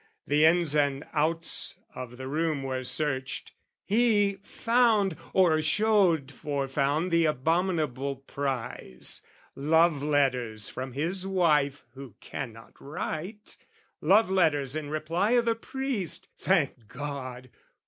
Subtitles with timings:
[0.25, 3.51] The ins and outs of the room were searched:
[3.85, 9.21] he found Or showed for found the abominable prize
[9.55, 13.55] Love letters from his wife who cannot write,
[14.01, 17.51] Love letters in reply o' the priest thank God!